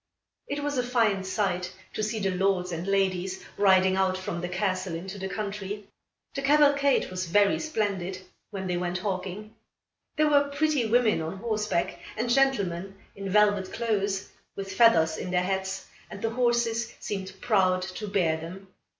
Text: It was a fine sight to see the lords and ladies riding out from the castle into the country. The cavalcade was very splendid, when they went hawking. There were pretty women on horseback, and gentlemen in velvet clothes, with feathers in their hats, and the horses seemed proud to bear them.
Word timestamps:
It 0.47 0.63
was 0.63 0.79
a 0.79 0.83
fine 0.83 1.23
sight 1.23 1.71
to 1.93 2.01
see 2.01 2.17
the 2.17 2.31
lords 2.31 2.71
and 2.71 2.87
ladies 2.87 3.45
riding 3.55 3.95
out 3.95 4.17
from 4.17 4.41
the 4.41 4.49
castle 4.49 4.95
into 4.95 5.19
the 5.19 5.29
country. 5.29 5.87
The 6.33 6.41
cavalcade 6.41 7.11
was 7.11 7.27
very 7.27 7.59
splendid, 7.59 8.19
when 8.49 8.65
they 8.65 8.77
went 8.77 8.97
hawking. 8.97 9.53
There 10.17 10.27
were 10.27 10.45
pretty 10.49 10.87
women 10.87 11.21
on 11.21 11.37
horseback, 11.37 11.99
and 12.17 12.31
gentlemen 12.31 12.95
in 13.15 13.29
velvet 13.29 13.71
clothes, 13.73 14.29
with 14.55 14.73
feathers 14.73 15.17
in 15.17 15.29
their 15.29 15.43
hats, 15.43 15.85
and 16.09 16.19
the 16.19 16.31
horses 16.31 16.95
seemed 16.99 17.33
proud 17.39 17.83
to 17.83 18.07
bear 18.07 18.37
them. 18.37 18.69